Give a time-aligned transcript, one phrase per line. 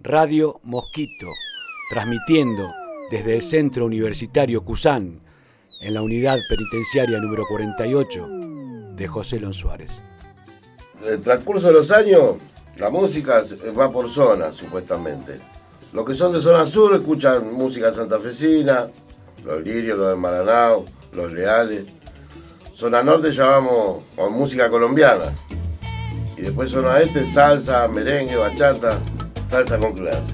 [0.00, 1.26] Radio Mosquito,
[1.90, 2.72] transmitiendo
[3.10, 5.18] desde el Centro Universitario Cusán,
[5.80, 8.28] en la unidad penitenciaria número 48
[8.94, 9.90] de José Lon Suárez.
[11.04, 12.36] El transcurso de los años,
[12.76, 13.42] la música
[13.76, 15.40] va por zonas, supuestamente.
[15.92, 18.88] Los que son de zona sur escuchan música santafesina,
[19.44, 21.86] los lirios, los de Maranao, los leales.
[22.72, 25.34] Zona norte llamamos música colombiana.
[26.36, 29.00] Y después zona este, salsa, merengue, bachata,
[29.50, 30.32] salsa con clase.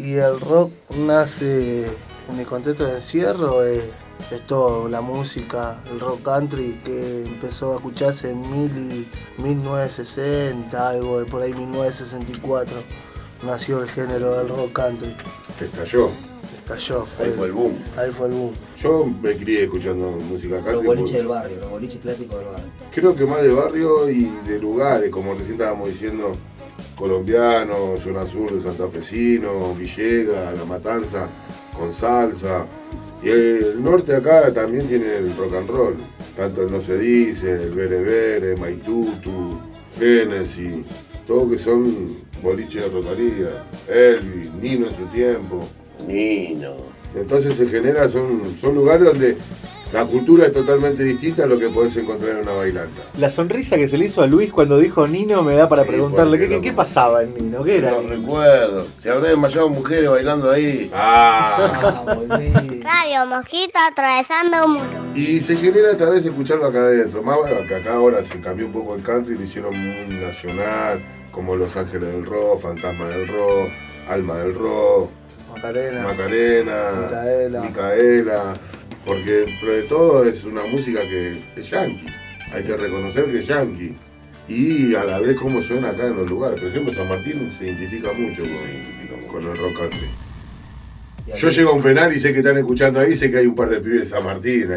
[0.00, 1.86] Y el rock nace
[2.30, 3.82] en el contexto de encierro, es,
[4.30, 9.06] es todo, la música, el rock country que empezó a escucharse en mil,
[9.38, 12.76] 1960, algo de por ahí 1964,
[13.44, 15.16] nació el género del rock country.
[15.60, 16.10] Estalló.
[16.64, 17.06] Estalló.
[17.20, 17.78] Ahí fue el boom.
[17.94, 18.52] Ahí fue el boom.
[18.78, 20.72] Yo me crié escuchando música country.
[20.72, 22.66] Los boliches porque del barrio, los boliches clásicos del barrio.
[22.94, 26.32] Creo que más de barrio y de lugares, como recién estábamos diciendo,
[26.96, 31.28] colombiano, zona sur de santafesino, Villegas, La Matanza,
[31.76, 32.64] con salsa.
[33.22, 35.96] Y el norte acá también tiene el rock and roll,
[36.34, 39.60] tanto el No Se Dice, el Bere Bere, Maitutu,
[39.98, 40.86] Genesis,
[41.26, 45.60] todo que son boliches de Rosalía, Elvis, Nino en su tiempo.
[46.06, 46.74] Nino.
[47.14, 49.36] Entonces se genera, son, son lugares donde
[49.92, 53.02] la cultura es totalmente distinta a lo que podés encontrar en una bailanta.
[53.20, 55.90] La sonrisa que se le hizo a Luis cuando dijo Nino me da para Sí,
[55.90, 57.92] preguntarle ¿qué, qué, no- qué pasaba en Nino, qué era.
[57.92, 58.84] No recuerdo.
[59.00, 60.90] Se habrán desmayado mujeres bailando ahí.
[60.92, 61.70] Ah.
[62.08, 62.16] Ah.
[62.80, 64.84] Radio Mosquito atravesando un muro.
[65.14, 67.22] Y se genera a través de escucharlo acá adentro.
[67.22, 71.00] Más bueno, que acá ahora se cambió un poco el country, lo hicieron muy nacional,
[71.30, 73.68] como Los Ángeles del Rock, Fantasma del Rock,
[74.08, 75.10] Alma del Rock,
[75.54, 76.02] Macarena.
[76.02, 77.60] Macarena, Micaela.
[77.62, 78.52] Micaela,
[79.06, 82.06] porque dentro de todo es una música que es yankee.
[82.52, 83.94] Hay que reconocer que es yankee.
[84.46, 86.60] Y a la vez cómo suena acá en los lugares.
[86.60, 90.08] Por ejemplo, San Martín se identifica mucho con, con el rock country.
[91.38, 93.54] Yo llego a un penal y sé que están escuchando ahí, sé que hay un
[93.54, 94.68] par de pibes de San Martín.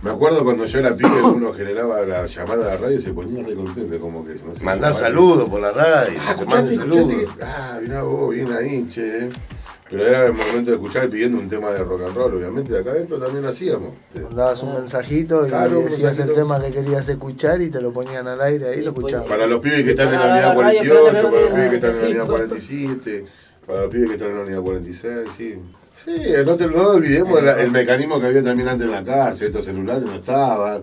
[0.00, 3.12] Me acuerdo cuando yo era pibe, uno generaba la llamada a la radio y se
[3.12, 4.64] ponía re contento, como que no sé.
[4.64, 6.18] Mandar saludos por la radio.
[6.18, 6.76] Ah, escuchaste, escuchaste
[7.12, 7.34] saludos.
[7.36, 9.28] que- Ah, mirá vos, bien ahí, che.
[9.92, 12.90] Pero era el momento de escuchar pidiendo un tema de rock and roll, obviamente, acá
[12.92, 13.90] adentro también hacíamos.
[14.20, 16.34] Mandabas un mensajito y Claro, decías el mensajito.
[16.34, 19.26] tema que querías escuchar y te lo ponían al aire ahí lo escuchabas.
[19.28, 21.52] Para los pibes que están en la Ah, unidad la radio, 48, espérate, para los
[21.52, 22.32] pibes que están en la unidad mensajito.
[22.32, 23.24] 47,
[23.66, 25.58] para los pibes que están en la unidad 46, sí.
[26.04, 29.48] Sí, no, te, no olvidemos el, el mecanismo que había también antes en la cárcel,
[29.48, 30.82] estos celulares no estaban,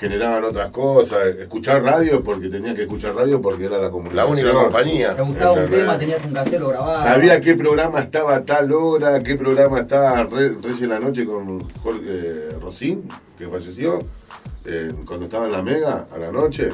[0.00, 4.32] generaban otras cosas, escuchar radio porque tenía que escuchar radio porque era la La comunicación.
[4.32, 5.14] única compañía.
[5.14, 7.02] Te gustaba un tema, tenías un casero grabado.
[7.02, 11.24] Sabía qué programa estaba a tal hora, qué programa estaba Re- Reyes de la Noche
[11.26, 13.06] con Jorge eh, Rosín,
[13.38, 13.98] que falleció,
[14.64, 16.70] eh, cuando estaba en la Mega a la noche.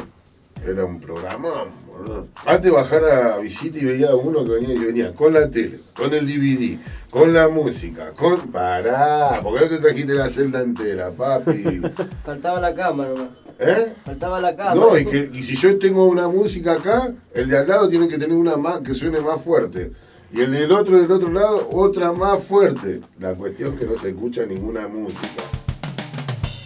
[0.64, 1.48] Era un programa,
[1.86, 2.28] boludo.
[2.46, 5.50] Antes de bajar a visita y veía a uno que venía, que venía con la
[5.50, 6.78] tele, con el DVD,
[7.10, 8.52] con la música, con.
[8.52, 11.80] Pará, ¿por qué no te trajiste la celda entera, papi?
[12.24, 13.28] Faltaba la nomás.
[13.58, 13.92] ¿Eh?
[14.04, 14.74] Faltaba la cama.
[14.74, 18.08] No, y, que, y si yo tengo una música acá, el de al lado tiene
[18.08, 19.92] que tener una más que suene más fuerte.
[20.32, 23.00] Y el del otro del otro lado, otra más fuerte.
[23.18, 25.42] La cuestión es que no se escucha ninguna música.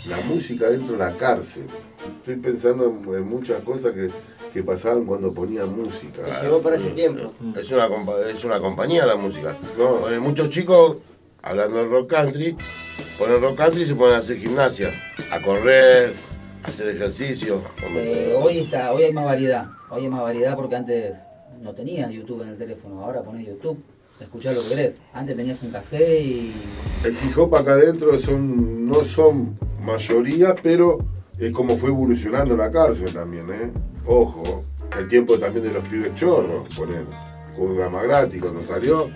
[0.09, 1.65] La música dentro de la cárcel.
[2.19, 4.09] Estoy pensando en, muchas cosas que,
[4.53, 6.43] que pasaban cuando ponía música.
[6.43, 7.33] Llegó para ese tiempo.
[7.57, 7.89] Es una,
[8.29, 9.57] es una compañía la música.
[9.77, 10.99] Porque muchos chicos,
[11.43, 12.57] hablando de rock country,
[13.19, 14.93] ponen rock country y se ponen a hacer gimnasia,
[15.31, 16.13] a correr,
[16.63, 17.61] a hacer ejercicio.
[17.95, 19.67] Eh, hoy, está, hoy hay más variedad.
[19.91, 21.17] Hoy hay más variedad porque antes
[21.63, 23.05] no tenías YouTube en el teléfono.
[23.05, 23.79] Ahora pones YouTube,
[24.21, 24.97] escuchás lo que querés.
[25.13, 26.53] Antes tenías un cassette y.
[27.05, 30.99] El hip hop acá adentro son, no son mayoría, pero
[31.39, 33.71] es como fue evolucionando la cárcel también, ¿eh?
[34.07, 34.65] Ojo,
[34.99, 37.05] el tiempo también de los pibes chorros, poner,
[37.57, 39.09] con Gama Gratis cuando salió,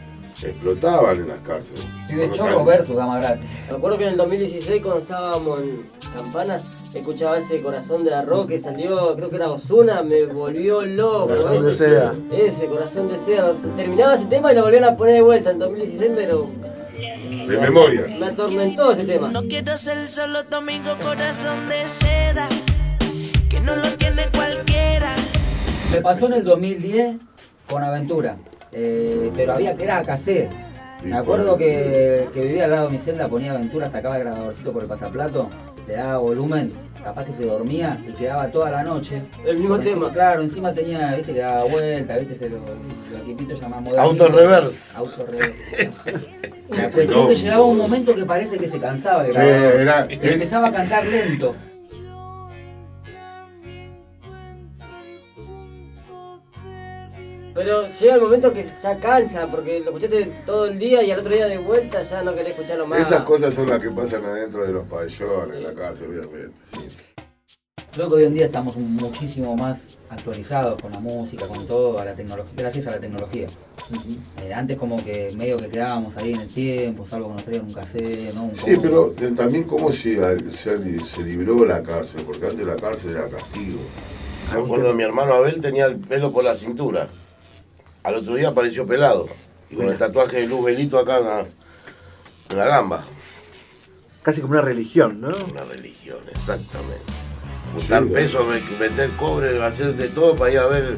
[0.42, 1.86] explotaban en las cárceles.
[2.09, 3.44] Pibe Cuando chorro sal- versus Gama Gratis.
[3.70, 5.82] Me acuerdo que en el 2016 cuando estábamos en
[6.14, 6.60] Campana,
[6.92, 11.28] escuchaba ese corazón de arroz que salió, creo que era Osuna, me volvió loco.
[11.28, 12.15] Corazón de ese, seda.
[12.33, 13.53] Ese, corazón de seda.
[13.77, 16.47] Terminaba ese tema y lo volvían a poner de vuelta en 2016, pero
[17.47, 18.07] De memoria.
[18.19, 19.28] me atormentó ese tema.
[19.31, 22.48] No quiero ser solo tu amigo corazón de seda,
[23.48, 25.15] que no lo tiene cualquiera.
[25.92, 27.16] Me pasó en el 2010
[27.69, 28.37] con Aventura.
[28.72, 30.51] eh, pero había que era cassette.
[31.03, 34.71] Me acuerdo que, que vivía al lado de mi celda, ponía Aventura, sacaba el grabadorcito
[34.72, 35.48] por el pasaplato,
[35.91, 36.71] le daba volumen,
[37.03, 39.22] capaz que se dormía y quedaba toda la noche.
[39.45, 40.13] El mismo Encima, tema.
[40.13, 44.03] Claro, encima tenía, viste, que daba vuelta, viste, se lo, los equipitos llamaban moderno.
[44.03, 44.97] Auto reverse.
[44.97, 45.91] Auto reverse.
[46.71, 49.81] La cuestión que llegaba un momento que parece que se cansaba Sí, grabador.
[49.81, 51.54] era- y empezaba a cantar lento.
[57.60, 61.21] Pero llega el momento que ya cansa, porque lo escuchaste todo el día y al
[61.21, 63.03] otro día de vuelta ya no querés escucharlo más.
[63.03, 66.53] Esas cosas son las que pasan adentro de los pabellones, en la cárcel, obviamente.
[66.72, 66.97] sí.
[67.92, 72.04] Creo que hoy en día estamos muchísimo más actualizados con la música, con todo, a
[72.07, 73.48] la tecnología, gracias a la tecnología.
[74.42, 77.65] Eh, antes como que medio que quedábamos ahí en el tiempo, salvo que nos traían
[77.66, 78.45] un cassette, ¿no?
[78.45, 80.18] Un Sí, pero también cómo se,
[80.51, 83.80] se, se libró la cárcel, porque antes la cárcel era castigo.
[84.54, 87.06] Me acuerdo, mi hermano Abel tenía el pelo por la cintura.
[88.02, 89.28] Al otro día apareció pelado.
[89.70, 91.41] Y con el tatuaje de Luz Belito acá en la,
[92.50, 93.04] en la gamba.
[94.22, 95.28] Casi como una religión, ¿no?
[95.44, 97.00] Una religión, exactamente.
[97.74, 100.97] Juntar pesos, me- meter cobre, hacer de todo para ir a ver.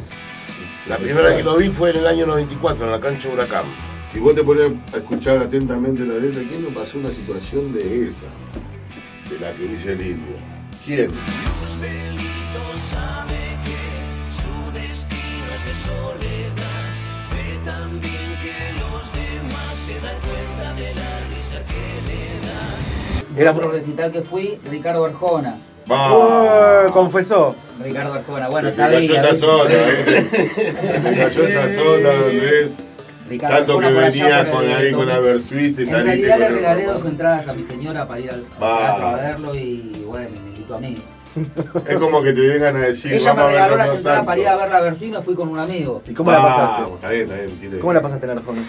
[0.89, 3.65] La primera vez que lo vi fue en el año 94, en la cancha Huracán.
[4.11, 8.09] Si vos te pones a escuchar atentamente la letra, ¿quién no pasó una situación de
[8.09, 8.27] esa?
[9.31, 10.37] De la que dice el indio.
[10.85, 11.11] ¿Quién?
[12.91, 16.62] sabe que su destino es de soledad.
[23.37, 25.57] Era por recital que fui, Ricardo Arjona.
[25.89, 27.57] Oh, confesó.
[27.83, 29.21] Ricardo Arjona, bueno, Se te cayó sabía.
[29.21, 29.47] esa ¿viste?
[29.47, 31.03] zona, ¿eh?
[31.03, 32.73] Se cayó esa zona, Andrés.
[33.29, 35.09] Ricardo Tanto que Arjona venías con ahí con 2000.
[35.09, 38.31] la Versuit y En saliste realidad le regalé dos entradas a mi señora para ir
[38.31, 38.67] al teatro
[39.07, 40.99] a verlo y bueno, me invitó a mí.
[41.89, 44.27] Es como que te vengan a decir, Ella me vamos a regaló ver las entradas
[44.27, 46.03] para ir a ver la Versuit y me fui con un amigo.
[46.07, 46.95] ¿Y cómo la Vamos, pasaste?
[46.95, 47.49] Está bien, está bien,
[47.81, 47.95] ¿Cómo bien.
[47.95, 48.63] la pasaste en Arjona?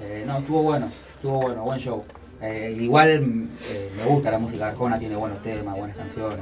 [0.00, 2.04] Eh, no, estuvo bueno, estuvo bueno, buen show.
[2.40, 6.40] Eh, igual eh, me gusta la música de Arjona, tiene buenos temas, buenas canciones.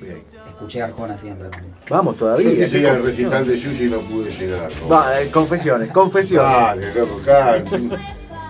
[0.00, 0.22] Bien.
[0.48, 1.72] Escuché Arjona siempre también.
[1.88, 2.50] Vamos Yo todavía.
[2.50, 4.68] quise ir al recital de Yuji y no pude llegar.
[4.82, 4.88] ¿no?
[4.88, 6.94] Va, eh, confesiones, confesiones.
[6.96, 7.62] Loco, acá.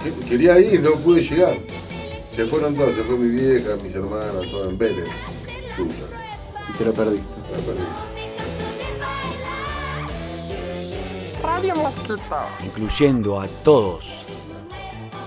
[0.03, 1.55] Que- Quería ir, no pude llegar.
[2.33, 5.05] Se fueron todos, se fue mi vieja, mis hermanas, todo en Vélez.
[5.77, 5.93] Suya,
[6.71, 7.27] Y te lo perdiste.
[7.53, 7.83] la perdí.
[12.65, 14.25] Incluyendo a todos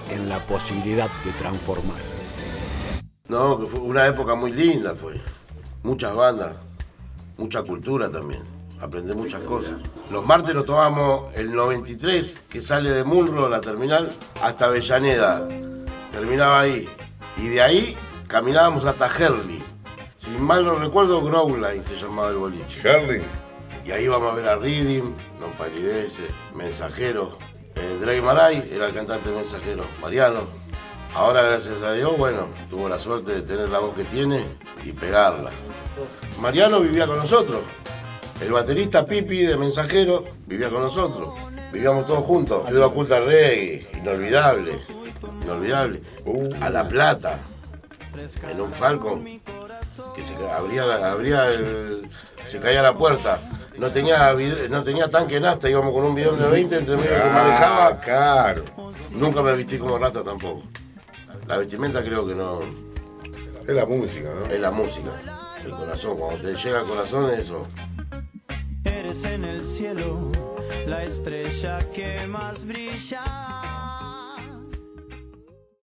[0.10, 2.00] en la posibilidad de transformar.
[3.28, 5.20] No, que fue una época muy linda fue.
[5.84, 6.56] Muchas bandas,
[7.38, 8.44] mucha cultura también.
[8.82, 9.76] Aprendí muchas cosas.
[10.10, 14.12] Los martes nos tomamos el 93, que sale de Munro, la terminal,
[14.44, 15.48] hasta Avellaneda.
[16.12, 16.88] Terminaba ahí.
[17.38, 17.98] Y de ahí
[18.28, 19.64] caminábamos hasta Herley.
[20.20, 22.88] Si mal no recuerdo, Growline se llamaba el boliche.
[22.88, 23.22] Harley,
[23.86, 26.24] Y ahí vamos a ver a Reading, Don Palidece,
[26.56, 27.38] Mensajero.
[27.76, 30.48] Eh, Drake Maray era el cantante Mensajero, Mariano.
[31.14, 34.44] Ahora, gracias a Dios, bueno, tuvo la suerte de tener la voz que tiene
[34.84, 35.52] y pegarla.
[36.42, 37.62] Mariano vivía con nosotros.
[38.42, 41.36] El baterista Pipi de Mensajero vivía con nosotros.
[41.72, 42.68] Vivíamos todos juntos.
[42.68, 44.80] Ciudad Oculta Reggae, inolvidable.
[45.44, 46.02] Inolvidable.
[46.60, 47.40] A La Plata,
[48.50, 49.24] en un Falcon,
[50.16, 50.86] que se abría,
[52.48, 53.40] se caía la puerta.
[53.78, 54.34] No tenía,
[54.70, 57.32] no tenía tanque en hasta, íbamos con un bidón de 20 entre medio que Ah,
[57.34, 58.00] manejaba.
[58.00, 58.64] claro.
[59.12, 60.64] Nunca me vestí como rata tampoco.
[61.48, 62.60] La vestimenta creo que no
[63.68, 64.46] Es la música, ¿no?
[64.54, 65.10] es la música,
[65.64, 66.18] el corazón.
[66.18, 67.68] Cuando te llega al corazón, eso.
[68.84, 70.32] Eres en el cielo
[70.88, 73.24] la estrella que más brilla.